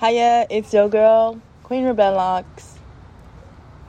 Hiya, 0.00 0.46
it's 0.48 0.72
your 0.72 0.88
girl, 0.88 1.40
Queen 1.64 1.82
Rebellocks. 1.82 2.78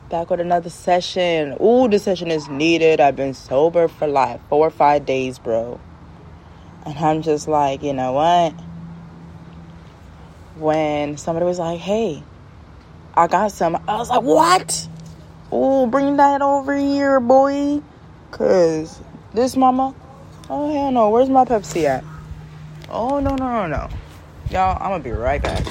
Back 0.10 0.32
with 0.32 0.40
another 0.40 0.72
session. 0.72 1.56
Ooh, 1.62 1.88
this 1.88 2.02
session 2.02 2.32
is 2.32 2.50
needed. 2.50 3.00
I've 3.00 3.16
been 3.16 3.36
sober 3.36 3.88
for 3.88 4.08
like 4.08 4.42
four 4.50 4.66
or 4.66 4.72
five 4.72 5.06
days, 5.06 5.38
bro. 5.38 5.80
And 6.84 6.98
I'm 6.98 7.22
just 7.22 7.48
like, 7.48 7.84
you 7.84 7.94
know 7.94 8.14
what? 8.14 8.54
When 10.58 11.16
somebody 11.18 11.46
was 11.46 11.60
like, 11.60 11.80
hey, 11.80 12.24
I 13.14 13.28
got 13.28 13.52
some, 13.52 13.76
I 13.88 13.98
was 13.98 14.10
like, 14.10 14.24
what? 14.24 14.88
Ooh, 15.54 15.86
bring 15.86 16.18
that 16.18 16.42
over 16.42 16.76
here, 16.76 17.20
boy. 17.20 17.84
Cause 18.32 19.00
this 19.36 19.56
mama, 19.56 19.94
oh 20.50 20.74
hell 20.74 20.90
no, 20.90 21.12
where's 21.12 21.30
my 21.30 21.46
Pepsi 21.46 21.84
at? 21.84 22.04
Oh 22.90 23.20
no 23.20 23.36
no 23.36 23.68
no 23.68 23.68
no. 23.68 23.90
Y'all, 24.50 24.76
I'm 24.82 24.90
gonna 24.90 25.04
be 25.04 25.12
right 25.12 25.40
back. 25.40 25.64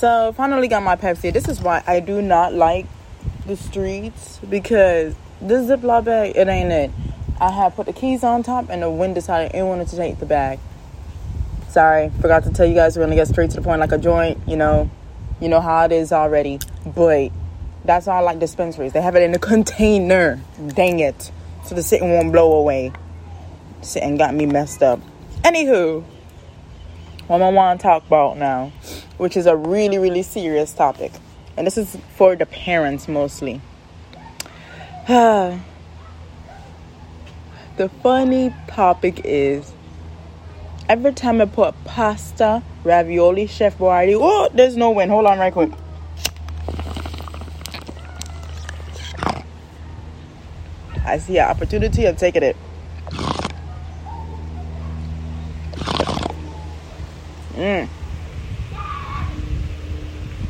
So 0.00 0.32
finally 0.32 0.66
got 0.66 0.82
my 0.82 0.96
Pepsi. 0.96 1.30
This 1.30 1.46
is 1.46 1.60
why 1.60 1.82
I 1.86 2.00
do 2.00 2.22
not 2.22 2.54
like 2.54 2.86
the 3.46 3.54
streets 3.54 4.40
because 4.48 5.14
this 5.42 5.68
Ziploc 5.68 6.06
bag, 6.06 6.34
it 6.34 6.48
ain't 6.48 6.72
it. 6.72 6.90
I 7.38 7.50
had 7.50 7.76
put 7.76 7.84
the 7.84 7.92
keys 7.92 8.24
on 8.24 8.42
top 8.42 8.70
and 8.70 8.80
the 8.80 8.88
wind 8.88 9.14
decided 9.14 9.54
it 9.54 9.62
wanted 9.62 9.88
to 9.88 9.96
take 9.96 10.18
the 10.18 10.24
bag. 10.24 10.58
Sorry, 11.68 12.08
forgot 12.18 12.44
to 12.44 12.50
tell 12.50 12.64
you 12.64 12.72
guys 12.72 12.96
we're 12.96 13.02
gonna 13.02 13.14
get 13.14 13.28
straight 13.28 13.50
to 13.50 13.56
the 13.56 13.62
point 13.62 13.80
like 13.80 13.92
a 13.92 13.98
joint, 13.98 14.38
you 14.48 14.56
know. 14.56 14.90
You 15.38 15.50
know 15.50 15.60
how 15.60 15.84
it 15.84 15.92
is 15.92 16.12
already. 16.12 16.60
But 16.86 17.30
that's 17.84 18.08
all 18.08 18.24
like 18.24 18.38
dispensaries. 18.38 18.94
They 18.94 19.02
have 19.02 19.16
it 19.16 19.22
in 19.22 19.34
a 19.34 19.38
container. 19.50 20.40
Dang 20.68 21.00
it. 21.00 21.30
So 21.66 21.74
the 21.74 21.82
sitting 21.82 22.10
won't 22.10 22.32
blow 22.32 22.54
away. 22.54 22.92
Sitting 23.82 24.16
got 24.16 24.34
me 24.34 24.46
messed 24.46 24.82
up. 24.82 24.98
Anywho, 25.42 26.04
what 27.30 27.42
I 27.42 27.48
want 27.48 27.78
to 27.78 27.84
talk 27.84 28.04
about 28.08 28.38
now, 28.38 28.72
which 29.16 29.36
is 29.36 29.46
a 29.46 29.54
really, 29.54 29.98
really 29.98 30.22
serious 30.24 30.72
topic. 30.72 31.12
And 31.56 31.64
this 31.64 31.78
is 31.78 31.96
for 32.16 32.34
the 32.34 32.44
parents 32.44 33.06
mostly. 33.06 33.60
the 35.06 35.60
funny 38.02 38.52
topic 38.66 39.20
is 39.22 39.72
every 40.88 41.12
time 41.12 41.40
I 41.40 41.44
put 41.44 41.72
pasta, 41.84 42.64
ravioli, 42.82 43.46
chef 43.46 43.78
boyardee, 43.78 44.18
oh, 44.20 44.48
there's 44.52 44.76
no 44.76 44.90
wind. 44.90 45.12
Hold 45.12 45.26
on 45.26 45.38
right 45.38 45.52
quick. 45.52 45.70
I 51.06 51.18
see 51.18 51.38
an 51.38 51.48
opportunity, 51.48 52.08
I'm 52.08 52.16
taking 52.16 52.42
it. 52.42 52.56
Mm. 57.54 57.88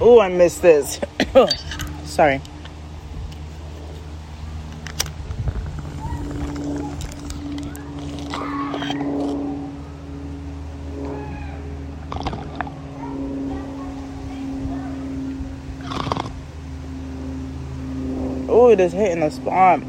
Oh, 0.00 0.20
I 0.20 0.28
missed 0.28 0.62
this. 0.62 1.00
Sorry. 2.04 2.40
Oh, 18.48 18.68
it 18.70 18.80
is 18.80 18.92
hitting 18.92 19.20
the 19.20 19.30
spot. 19.30 19.80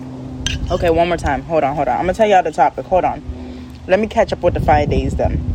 Okay, 0.71 0.89
one 0.89 1.07
more 1.07 1.17
time. 1.17 1.41
Hold 1.43 1.63
on, 1.63 1.75
hold 1.75 1.87
on. 1.87 1.97
I'm 1.97 2.03
gonna 2.03 2.13
tell 2.13 2.27
y'all 2.27 2.43
the 2.43 2.51
topic. 2.51 2.85
Hold 2.85 3.05
on. 3.05 3.23
Let 3.87 3.99
me 3.99 4.07
catch 4.07 4.31
up 4.31 4.41
with 4.41 4.53
the 4.53 4.59
five 4.61 4.89
days 4.89 5.15
then. 5.15 5.50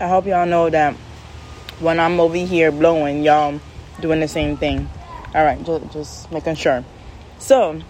I 0.00 0.08
hope 0.08 0.26
y'all 0.26 0.44
know 0.44 0.68
that 0.70 0.94
when 1.78 2.00
I'm 2.00 2.18
over 2.18 2.36
here 2.36 2.72
blowing, 2.72 3.22
y'all 3.22 3.60
doing 4.00 4.18
the 4.18 4.26
same 4.26 4.56
thing. 4.56 4.88
All 5.34 5.44
right, 5.44 5.62
just, 5.64 5.92
just 5.92 6.32
making 6.32 6.56
sure. 6.56 6.84
So, 7.38 7.80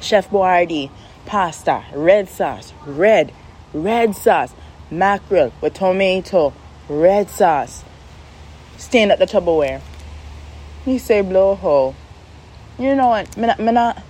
Chef 0.00 0.30
Boyardee, 0.30 0.90
pasta, 1.26 1.84
red 1.92 2.30
sauce, 2.30 2.72
red, 2.86 3.32
red 3.74 4.16
sauce, 4.16 4.54
mackerel 4.90 5.52
with 5.60 5.74
tomato, 5.74 6.54
red 6.88 7.28
sauce. 7.28 7.84
Stand 8.78 9.12
at 9.12 9.18
the 9.18 9.26
Tupperware. 9.26 9.82
He 10.86 10.96
say 10.96 11.22
blowhole. 11.22 11.94
You 12.78 12.94
know 12.94 13.08
what? 13.08 13.36
Me 13.36 13.48
not, 13.48 13.58
me 13.58 13.72
not, 13.72 14.02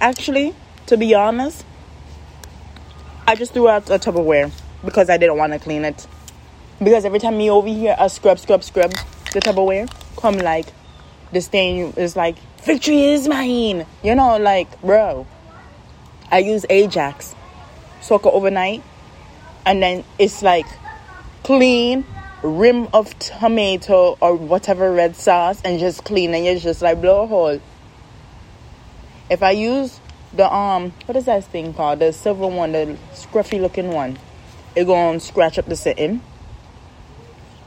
actually, 0.00 0.54
to 0.86 0.96
be 0.96 1.14
honest, 1.14 1.66
I 3.26 3.34
just 3.34 3.52
threw 3.52 3.68
out 3.68 3.84
the 3.84 3.98
Tupperware 3.98 4.52
because 4.82 5.10
I 5.10 5.18
didn't 5.18 5.36
want 5.36 5.52
to 5.52 5.58
clean 5.58 5.84
it. 5.84 6.06
Because 6.78 7.06
every 7.06 7.18
time 7.18 7.38
me 7.38 7.50
over 7.50 7.68
here, 7.68 7.96
I 7.98 8.08
scrub, 8.08 8.38
scrub, 8.38 8.62
scrub 8.62 8.90
the 9.32 9.40
Tupperware, 9.40 9.90
come 10.18 10.36
like 10.36 10.66
the 11.32 11.40
stain 11.40 11.94
is 11.96 12.16
like 12.16 12.36
victory 12.64 13.02
is 13.02 13.26
mine. 13.28 13.86
You 14.02 14.14
know, 14.14 14.36
like 14.36 14.80
bro, 14.82 15.26
I 16.30 16.38
use 16.38 16.66
Ajax, 16.68 17.34
soak 18.02 18.26
it 18.26 18.32
overnight, 18.32 18.82
and 19.64 19.82
then 19.82 20.04
it's 20.18 20.42
like 20.42 20.66
clean 21.44 22.04
rim 22.42 22.88
of 22.92 23.18
tomato 23.18 24.18
or 24.20 24.34
whatever 24.34 24.92
red 24.92 25.16
sauce, 25.16 25.62
and 25.64 25.80
just 25.80 26.04
clean, 26.04 26.34
and 26.34 26.44
you 26.44 26.58
just 26.58 26.82
like 26.82 27.00
blow 27.00 27.22
a 27.22 27.26
hole. 27.26 27.60
If 29.30 29.42
I 29.42 29.52
use 29.52 29.98
the 30.34 30.52
um, 30.52 30.92
what 31.06 31.16
is 31.16 31.24
that 31.24 31.44
thing 31.44 31.72
called? 31.72 32.00
The 32.00 32.12
silver 32.12 32.46
one, 32.46 32.72
the 32.72 32.98
scruffy 33.14 33.62
looking 33.62 33.92
one, 33.92 34.18
it 34.74 34.84
gonna 34.84 35.20
scratch 35.20 35.58
up 35.58 35.64
the 35.64 35.76
sitting 35.76 36.20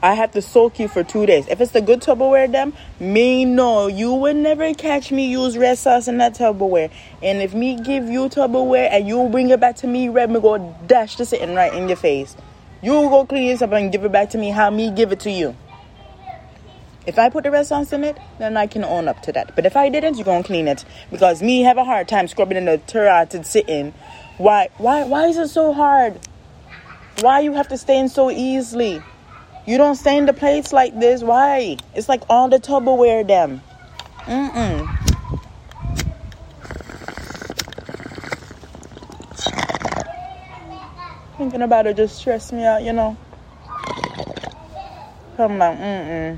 I 0.02 0.14
have 0.14 0.30
to 0.32 0.40
soak 0.40 0.78
you 0.78 0.88
for 0.88 1.04
two 1.04 1.26
days. 1.26 1.46
If 1.48 1.60
it's 1.60 1.72
the 1.72 1.82
good 1.82 2.00
Tupperware, 2.00 2.50
them 2.50 2.72
me 2.98 3.44
no, 3.44 3.86
you 3.86 4.14
will 4.14 4.34
never 4.34 4.72
catch 4.72 5.12
me 5.12 5.30
use 5.30 5.58
red 5.58 5.76
sauce 5.76 6.08
in 6.08 6.16
that 6.18 6.34
Tupperware. 6.34 6.90
And 7.22 7.42
if 7.42 7.52
me 7.52 7.76
give 7.76 8.08
you 8.08 8.28
Tupperware 8.30 8.88
and 8.90 9.06
you 9.06 9.28
bring 9.28 9.50
it 9.50 9.60
back 9.60 9.76
to 9.76 9.86
me 9.86 10.08
red, 10.08 10.30
me 10.30 10.40
go 10.40 10.74
dash 10.86 11.16
the 11.16 11.26
sitting 11.26 11.54
right 11.54 11.72
in 11.74 11.88
your 11.88 11.98
face. 11.98 12.34
You 12.82 12.92
go 12.92 13.26
clean 13.26 13.48
this 13.48 13.60
up 13.60 13.72
and 13.72 13.92
give 13.92 14.04
it 14.04 14.12
back 14.12 14.30
to 14.30 14.38
me 14.38 14.48
how 14.48 14.70
me 14.70 14.90
give 14.90 15.12
it 15.12 15.20
to 15.20 15.30
you. 15.30 15.54
If 17.06 17.18
I 17.18 17.28
put 17.28 17.44
the 17.44 17.50
red 17.50 17.66
sauce 17.66 17.92
in 17.92 18.04
it, 18.04 18.16
then 18.38 18.56
I 18.56 18.66
can 18.66 18.84
own 18.84 19.06
up 19.06 19.22
to 19.22 19.32
that. 19.32 19.54
But 19.54 19.66
if 19.66 19.76
I 19.76 19.90
didn't, 19.90 20.16
you're 20.16 20.24
gonna 20.24 20.44
clean 20.44 20.66
it 20.66 20.84
because 21.10 21.42
me 21.42 21.60
have 21.62 21.76
a 21.76 21.84
hard 21.84 22.08
time 22.08 22.26
scrubbing 22.26 22.56
in 22.56 22.64
the 22.64 22.78
turret 22.78 23.44
sitting. 23.44 23.92
Why? 24.38 24.68
Why? 24.78 25.04
Why 25.04 25.26
is 25.26 25.36
it 25.36 25.48
so 25.48 25.74
hard? 25.74 26.18
Why 27.20 27.40
you 27.40 27.52
have 27.52 27.68
to 27.68 27.76
stain 27.76 28.08
so 28.08 28.30
easily? 28.30 29.02
You 29.70 29.78
don't 29.78 29.94
stain 29.94 30.26
the 30.26 30.32
plates 30.32 30.72
like 30.72 30.98
this. 30.98 31.22
Why? 31.22 31.76
It's 31.94 32.08
like 32.08 32.24
all 32.28 32.48
the 32.48 32.58
Tupperware 32.58 33.24
them. 33.24 33.62
Mm-mm. 34.24 34.82
Thinking 41.38 41.62
about 41.62 41.86
it 41.86 41.96
just 41.96 42.18
stress 42.18 42.50
me 42.50 42.64
out, 42.64 42.82
you 42.82 42.92
know. 42.92 43.16
I'm 45.38 45.56
like, 45.56 45.78
mm-mm. 45.78 46.36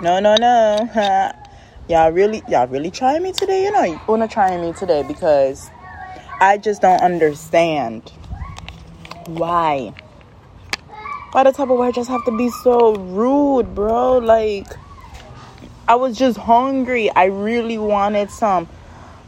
No, 0.00 0.20
no, 0.20 0.36
no. 0.36 0.90
y'all 1.90 2.12
really, 2.12 2.42
y'all 2.48 2.66
really 2.66 2.90
trying 2.90 3.22
me 3.22 3.32
today? 3.32 3.64
You 3.64 3.72
know, 3.72 3.82
you 3.82 4.00
wanna 4.08 4.26
try 4.26 4.56
me 4.56 4.72
today 4.72 5.02
because 5.02 5.70
I 6.40 6.56
just 6.56 6.80
don't 6.80 7.02
understand 7.02 8.10
why. 9.26 9.92
Why 11.32 11.44
the 11.44 11.52
Tupperware 11.52 11.94
just 11.94 12.10
have 12.10 12.24
to 12.24 12.36
be 12.36 12.50
so 12.50 12.96
rude, 12.96 13.72
bro? 13.72 14.18
Like, 14.18 14.66
I 15.86 15.94
was 15.94 16.18
just 16.18 16.36
hungry. 16.36 17.08
I 17.08 17.26
really 17.26 17.78
wanted 17.78 18.32
some, 18.32 18.68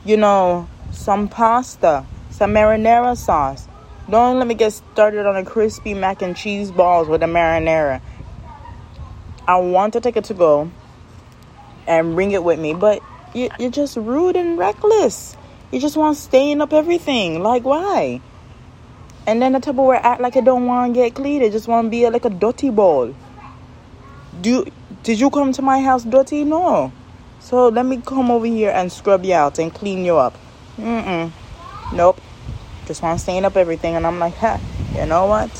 you 0.05 0.17
know, 0.17 0.69
some 0.91 1.29
pasta, 1.29 2.05
some 2.31 2.55
marinara 2.55 3.17
sauce. 3.17 3.69
Don't 4.11 4.39
let 4.39 4.49
me 4.49 4.55
get 4.55 4.73
started 4.73 5.27
on 5.27 5.37
a 5.37 5.45
crispy 5.45 5.95
mac 5.95 6.23
and 6.23 6.37
cheese 6.37 6.73
balls 6.73 7.07
with 7.07 7.23
a 7.23 7.27
marinara. 7.27 8.01
I 9.47 9.59
want 9.59 9.93
to 9.93 10.01
take 10.01 10.17
it 10.17 10.25
to 10.25 10.35
go 10.35 10.73
and 11.87 12.17
bring 12.17 12.33
it 12.33 12.43
with 12.43 12.59
me, 12.59 12.75
but 12.75 13.01
you, 13.33 13.49
you're 13.61 13.71
just 13.71 13.97
rude 13.97 14.35
and 14.35 14.59
reckless. 14.59 15.37
You 15.71 15.79
just 15.79 15.97
want 15.97 16.17
to 16.17 16.23
stain 16.23 16.61
up 16.63 16.73
everything. 16.73 17.45
Like, 17.45 17.63
why? 17.63 18.21
And 19.27 19.41
then 19.41 19.53
the 19.53 19.61
Tupperware 19.61 20.01
act 20.03 20.21
like 20.21 20.37
it 20.37 20.45
don't 20.45 20.67
want 20.67 20.95
to 20.95 21.01
get 21.01 21.15
clean. 21.15 21.43
It 21.43 21.53
just 21.53 21.69
want 21.69 21.87
to 21.87 21.91
be 21.91 22.09
like 22.09 22.25
a 22.25 22.31
dirty 22.31 22.71
ball. 22.71 23.15
Do 24.41 24.67
did 25.03 25.21
you 25.21 25.31
come 25.31 25.53
to 25.53 25.63
my 25.63 25.81
house 25.81 26.05
dirty? 26.05 26.45
No. 26.45 26.93
So 27.41 27.69
let 27.69 27.87
me 27.87 28.01
come 28.05 28.31
over 28.31 28.47
here 28.47 28.71
and 28.71 28.91
scrub 28.91 29.25
you 29.25 29.35
out 29.35 29.59
and 29.59 29.73
clean 29.73 30.05
you 30.05 30.17
up. 30.17 30.37
Mm-mm. 30.77 31.31
Nope. 31.93 32.21
Just 32.87 33.03
want 33.03 33.19
to 33.19 33.23
stain 33.23 33.45
up 33.45 33.57
everything. 33.57 33.97
And 33.97 34.07
I'm 34.07 34.19
like, 34.19 34.35
ha, 34.35 34.61
you 34.95 35.07
know 35.07 35.27
what? 35.27 35.51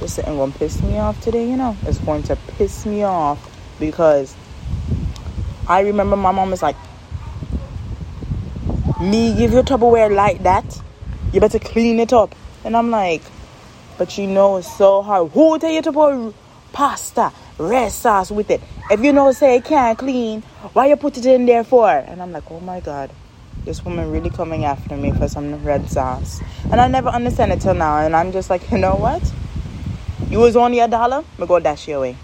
this 0.00 0.18
isn't 0.18 0.36
gonna 0.36 0.52
piss 0.52 0.82
me 0.82 0.98
off 0.98 1.20
today, 1.20 1.48
you 1.48 1.56
know. 1.56 1.76
It's 1.82 1.98
going 1.98 2.22
to 2.24 2.36
piss 2.36 2.86
me 2.86 3.02
off 3.02 3.38
because 3.78 4.34
I 5.68 5.80
remember 5.80 6.16
my 6.16 6.32
mom 6.32 6.50
was 6.50 6.62
like, 6.62 6.76
Me 9.00 9.34
give 9.36 9.52
you 9.52 9.62
Tupperware 9.62 10.12
like 10.14 10.42
that, 10.42 10.82
you 11.32 11.40
better 11.40 11.58
clean 11.58 12.00
it 12.00 12.12
up. 12.12 12.34
And 12.64 12.76
I'm 12.76 12.90
like, 12.90 13.22
but 13.96 14.16
you 14.18 14.26
know 14.26 14.56
it's 14.56 14.76
so 14.76 15.02
hard. 15.02 15.30
Who 15.32 15.58
tell 15.58 15.70
you 15.70 15.82
to 15.82 15.92
put 15.92 16.34
pasta, 16.72 17.32
red 17.58 17.90
sauce 17.90 18.30
with 18.30 18.50
it? 18.50 18.60
If 18.90 19.00
you 19.00 19.12
know 19.12 19.32
say 19.32 19.56
it 19.56 19.64
can't 19.64 19.98
clean, 19.98 20.42
why 20.72 20.86
you 20.86 20.96
put 20.96 21.16
it 21.16 21.26
in 21.26 21.46
there 21.46 21.64
for? 21.64 21.88
And 21.88 22.20
I'm 22.20 22.32
like, 22.32 22.50
oh 22.50 22.60
my 22.60 22.80
god, 22.80 23.10
this 23.64 23.84
woman 23.84 24.10
really 24.10 24.30
coming 24.30 24.64
after 24.64 24.96
me 24.96 25.10
for 25.12 25.28
some 25.28 25.64
red 25.64 25.88
sauce. 25.88 26.40
And 26.70 26.80
I 26.80 26.88
never 26.88 27.08
understand 27.08 27.52
it 27.52 27.60
till 27.60 27.74
now. 27.74 27.98
And 27.98 28.14
I'm 28.14 28.32
just 28.32 28.50
like, 28.50 28.70
you 28.70 28.78
know 28.78 28.94
what? 28.94 29.22
You 30.28 30.38
was 30.38 30.54
only 30.54 30.80
a 30.80 30.88
dollar, 30.88 31.24
me 31.38 31.46
go 31.46 31.58
dash 31.58 31.88
you 31.88 31.96
away. 31.96 32.16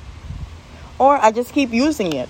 Or 0.99 1.17
I 1.17 1.31
just 1.31 1.53
keep 1.53 1.73
using 1.73 2.13
it. 2.13 2.29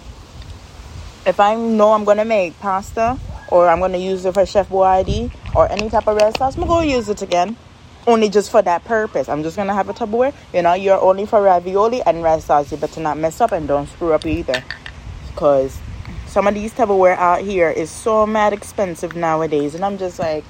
If 1.27 1.41
I 1.41 1.57
know 1.57 1.93
I'm 1.93 2.05
gonna 2.05 2.25
make 2.25 2.59
pasta 2.61 3.19
or 3.49 3.69
I'm 3.69 3.81
gonna 3.81 3.99
use 3.99 4.25
it 4.25 4.35
for 4.35 4.47
Chef 4.47 4.69
Boyardee 4.69 5.33
or 5.57 5.71
any 5.71 5.91
type 5.91 6.07
of 6.07 6.17
red 6.17 6.37
sauce, 6.37 6.57
I'm 6.57 6.67
gonna 6.67 6.87
use 6.87 7.09
it 7.09 7.21
again 7.21 7.57
only 8.07 8.29
just 8.29 8.51
for 8.51 8.63
that 8.63 8.85
purpose. 8.85 9.29
I'm 9.29 9.43
just 9.43 9.57
gonna 9.57 9.75
have 9.75 9.89
a 9.89 9.95
Tupperware. 9.95 10.33
You 10.53 10.63
know, 10.63 10.75
you're 10.75 11.01
only 11.01 11.27
for 11.27 11.43
ravioli 11.43 12.03
and 12.03 12.23
red 12.23 12.43
sauce. 12.43 12.71
You 12.71 12.79
better 12.79 13.01
not 13.01 13.19
mess 13.19 13.41
up 13.41 13.53
and 13.53 13.67
don't 13.67 13.89
screw 13.89 14.13
up 14.13 14.25
either. 14.27 14.63
Cause 15.35 15.79
some 16.27 16.47
of 16.47 16.55
these 16.55 16.73
Tupperware 16.73 17.17
out 17.17 17.43
here 17.43 17.71
is 17.71 17.91
so 17.91 18.27
mad 18.27 18.53
expensive 18.53 19.17
nowadays. 19.17 19.75
And 19.75 19.85
I'm 19.85 19.99
just 19.99 20.19
like, 20.19 20.45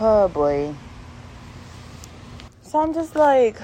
oh 0.00 0.28
boy. 0.28 0.74
So 2.62 2.80
I'm 2.80 2.94
just 2.94 3.14
like, 3.14 3.56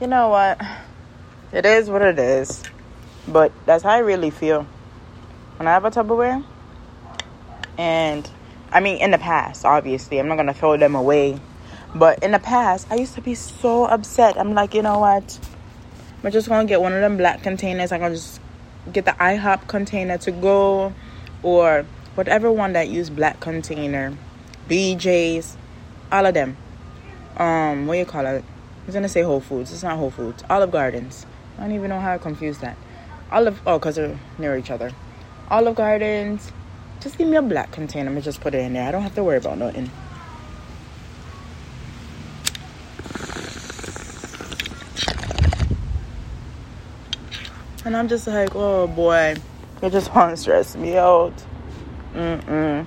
you 0.00 0.06
know 0.06 0.28
what? 0.28 0.60
It 1.52 1.64
is 1.64 1.88
what 1.88 2.02
it 2.02 2.18
is. 2.18 2.62
But 3.26 3.52
that's 3.64 3.82
how 3.82 3.90
I 3.90 3.98
really 3.98 4.30
feel. 4.30 4.66
When 5.56 5.68
I 5.68 5.70
have 5.70 5.84
a 5.84 5.90
Tupperware, 5.90 6.44
and 7.78 8.28
I 8.70 8.80
mean, 8.80 8.98
in 8.98 9.12
the 9.12 9.18
past, 9.18 9.64
obviously, 9.64 10.18
I'm 10.18 10.28
not 10.28 10.36
gonna 10.36 10.52
throw 10.52 10.76
them 10.76 10.94
away 10.94 11.40
but 11.94 12.22
in 12.22 12.32
the 12.32 12.38
past, 12.38 12.86
I 12.90 12.96
used 12.96 13.14
to 13.14 13.20
be 13.20 13.34
so 13.34 13.84
upset. 13.84 14.36
I'm 14.38 14.54
like, 14.54 14.74
you 14.74 14.82
know 14.82 14.98
what? 14.98 15.38
I'm 16.22 16.32
just 16.32 16.48
gonna 16.48 16.66
get 16.66 16.80
one 16.80 16.92
of 16.92 17.00
them 17.00 17.16
black 17.16 17.42
containers. 17.42 17.92
I'm 17.92 18.00
gonna 18.00 18.14
just 18.14 18.40
get 18.92 19.04
the 19.04 19.12
IHOP 19.12 19.68
container 19.68 20.18
to 20.18 20.32
go, 20.32 20.92
or 21.42 21.86
whatever 22.14 22.50
one 22.50 22.72
that 22.72 22.88
use 22.88 23.10
black 23.10 23.40
container, 23.40 24.16
BJ's, 24.68 25.56
all 26.10 26.26
of 26.26 26.34
them. 26.34 26.56
Um, 27.36 27.86
what 27.86 27.98
you 27.98 28.04
call 28.04 28.26
it? 28.26 28.44
I 28.44 28.86
was 28.86 28.94
gonna 28.94 29.08
say 29.08 29.22
Whole 29.22 29.40
Foods. 29.40 29.72
It's 29.72 29.82
not 29.82 29.96
Whole 29.98 30.10
Foods. 30.10 30.42
Olive 30.50 30.70
Gardens. 30.70 31.26
I 31.58 31.62
don't 31.62 31.72
even 31.72 31.90
know 31.90 32.00
how 32.00 32.14
I 32.14 32.18
confused 32.18 32.60
that. 32.60 32.76
Olive. 33.30 33.60
Oh, 33.66 33.78
cause 33.78 33.96
they're 33.96 34.18
near 34.38 34.56
each 34.56 34.70
other. 34.70 34.92
Olive 35.50 35.76
Gardens. 35.76 36.52
Just 37.00 37.18
give 37.18 37.28
me 37.28 37.36
a 37.36 37.42
black 37.42 37.70
container. 37.70 38.10
I'm 38.10 38.20
just 38.22 38.40
put 38.40 38.54
it 38.54 38.58
in 38.58 38.72
there. 38.72 38.88
I 38.88 38.90
don't 38.90 39.02
have 39.02 39.14
to 39.14 39.24
worry 39.24 39.36
about 39.36 39.58
nothing. 39.58 39.90
And 47.84 47.94
I'm 47.94 48.08
just 48.08 48.26
like, 48.26 48.54
oh 48.54 48.86
boy, 48.86 49.36
it 49.82 49.90
just 49.90 50.14
want 50.14 50.30
to 50.30 50.36
stress 50.38 50.74
me 50.74 50.96
out. 50.96 51.34
Mm-mm. 52.14 52.86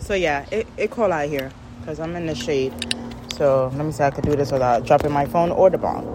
So 0.00 0.14
yeah, 0.14 0.46
it, 0.50 0.66
it 0.76 0.90
cold 0.90 1.12
out 1.12 1.28
here 1.28 1.52
because 1.80 2.00
I'm 2.00 2.16
in 2.16 2.26
the 2.26 2.34
shade. 2.34 2.72
So 3.34 3.70
let 3.76 3.86
me 3.86 3.92
see 3.92 4.02
if 4.02 4.12
I 4.12 4.16
can 4.16 4.24
do 4.24 4.34
this 4.34 4.50
without 4.50 4.84
dropping 4.84 5.12
my 5.12 5.26
phone 5.26 5.52
or 5.52 5.70
the 5.70 5.78
bong. 5.78 6.06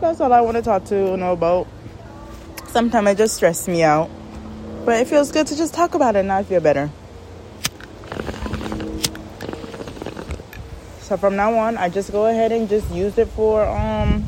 That's 0.00 0.20
all 0.20 0.32
I 0.32 0.40
want 0.42 0.56
to 0.58 0.62
talk 0.62 0.84
to 0.84 0.94
you 0.94 1.16
know 1.16 1.32
about 1.32 1.66
sometimes 2.70 3.08
it 3.10 3.18
just 3.18 3.36
stresses 3.36 3.68
me 3.68 3.82
out. 3.82 4.10
But 4.84 5.00
it 5.00 5.08
feels 5.08 5.32
good 5.32 5.46
to 5.48 5.56
just 5.56 5.74
talk 5.74 5.94
about 5.94 6.16
it 6.16 6.20
and 6.20 6.32
I 6.32 6.42
feel 6.42 6.60
better. 6.60 6.90
So 11.00 11.16
from 11.16 11.36
now 11.36 11.56
on, 11.56 11.76
I 11.78 11.88
just 11.88 12.12
go 12.12 12.26
ahead 12.26 12.52
and 12.52 12.68
just 12.68 12.90
use 12.90 13.16
it 13.16 13.28
for 13.28 13.66
um 13.66 14.24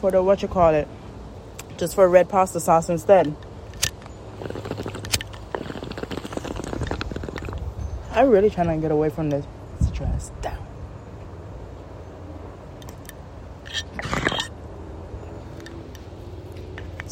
for 0.00 0.10
the 0.10 0.22
what 0.22 0.42
you 0.42 0.48
call 0.48 0.74
it, 0.74 0.88
just 1.76 1.94
for 1.94 2.08
red 2.08 2.28
pasta 2.28 2.60
sauce 2.60 2.88
instead. 2.88 3.34
I'm 8.12 8.28
really 8.28 8.48
trying 8.48 8.68
to 8.68 8.76
get 8.76 8.90
away 8.90 9.10
from 9.10 9.28
this 9.30 9.44
stress. 9.86 10.30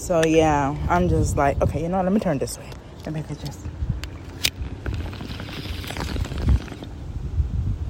So 0.03 0.21
yeah, 0.25 0.77
I'm 0.89 1.09
just 1.09 1.37
like, 1.37 1.63
okay, 1.63 1.81
you 1.81 1.89
know, 1.89 1.99
what? 1.99 2.07
let 2.07 2.13
me 2.13 2.19
turn 2.19 2.37
this 2.39 2.59
way. 2.59 2.69
Let 3.07 3.15
me 3.15 3.23
just. 3.41 3.65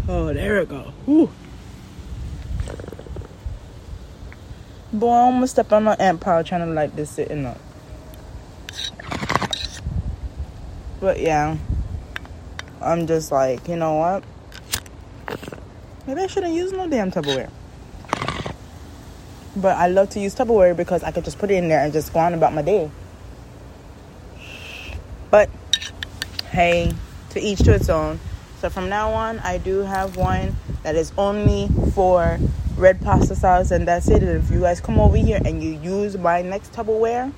Oh, 0.06 0.30
there 0.34 0.60
we 0.60 0.66
go. 0.66 0.92
Whew. 1.06 1.30
Boy, 4.92 5.08
I 5.08 5.20
almost 5.20 5.52
stepped 5.52 5.72
on 5.72 5.88
an 5.88 5.98
ant 5.98 6.20
pile 6.20 6.44
trying 6.44 6.66
to 6.68 6.74
like 6.74 6.94
this 6.94 7.08
sitting 7.08 7.46
up. 7.46 7.58
But 11.00 11.18
yeah, 11.18 11.56
I'm 12.82 13.06
just 13.06 13.32
like, 13.32 13.66
you 13.68 13.76
know 13.76 13.94
what? 13.94 14.22
Maybe 16.06 16.20
I 16.20 16.26
shouldn't 16.26 16.52
use 16.52 16.72
no 16.72 16.86
damn 16.86 17.10
Tupperware. 17.10 17.48
But 19.54 19.76
I 19.76 19.88
love 19.88 20.10
to 20.10 20.20
use 20.20 20.34
Tupperware 20.34 20.76
because 20.76 21.02
I 21.02 21.10
could 21.10 21.24
just 21.24 21.38
put 21.38 21.50
it 21.50 21.54
in 21.54 21.68
there 21.68 21.84
and 21.84 21.92
just 21.92 22.12
go 22.12 22.20
on 22.20 22.32
about 22.34 22.54
my 22.54 22.62
day. 22.62 22.90
But 25.30 25.50
hey, 26.50 26.92
to 27.30 27.40
each 27.40 27.58
to 27.60 27.74
its 27.74 27.88
own. 27.88 28.20
So 28.60 28.70
from 28.70 28.88
now 28.88 29.12
on, 29.12 29.38
I 29.40 29.58
do 29.58 29.80
have 29.80 30.16
one 30.16 30.56
that 30.82 30.94
is 30.94 31.12
only 31.18 31.68
for 31.94 32.38
red 32.76 33.00
pasta 33.00 33.34
sauce, 33.34 33.70
and 33.70 33.86
that's 33.86 34.08
it. 34.08 34.22
And 34.22 34.42
if 34.42 34.50
you 34.50 34.60
guys 34.60 34.80
come 34.80 35.00
over 35.00 35.16
here 35.16 35.40
and 35.44 35.62
you 35.62 35.72
use 35.80 36.16
my 36.16 36.42
next 36.42 36.72
Tupperware, 36.72 37.32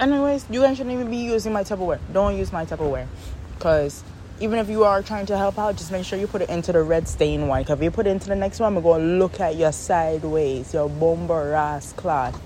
anyways, 0.00 0.46
you 0.50 0.60
guys 0.60 0.76
shouldn't 0.76 0.94
even 0.94 1.10
be 1.10 1.18
using 1.18 1.52
my 1.52 1.64
Tupperware. 1.64 2.00
Don't 2.12 2.36
use 2.36 2.52
my 2.52 2.64
Tupperware 2.64 3.06
because 3.54 4.02
even 4.40 4.58
if 4.58 4.68
you 4.68 4.84
are 4.84 5.02
trying 5.02 5.26
to 5.26 5.36
help 5.36 5.58
out, 5.58 5.76
just 5.76 5.90
make 5.90 6.04
sure 6.04 6.18
you 6.18 6.26
put 6.26 6.42
it 6.42 6.48
into 6.48 6.72
the 6.72 6.82
red 6.82 7.08
stain 7.08 7.48
one. 7.48 7.62
Because 7.62 7.78
if 7.78 7.84
you 7.84 7.90
put 7.90 8.06
it 8.06 8.10
into 8.10 8.28
the 8.28 8.36
next 8.36 8.60
one, 8.60 8.76
I'm 8.76 8.82
going 8.82 9.00
to 9.00 9.06
look 9.18 9.40
at 9.40 9.56
your 9.56 9.72
sideways, 9.72 10.72
your 10.72 10.88
bomber 10.88 11.54
ass 11.54 11.92
cloth. 11.92 12.40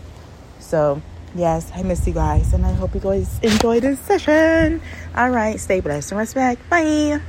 So, 0.59 1.03
yes, 1.35 1.71
I 1.75 1.83
miss 1.83 2.07
you 2.07 2.15
guys. 2.15 2.53
And 2.53 2.65
I 2.65 2.73
hope 2.73 2.95
you 2.95 3.01
guys 3.01 3.39
enjoy 3.43 3.81
this 3.81 4.01
session. 4.01 4.81
All 5.15 5.31
right, 5.31 5.59
stay 5.61 5.81
blessed 5.81 6.13
and 6.13 6.19
respect. 6.19 6.69
Bye. 6.71 7.21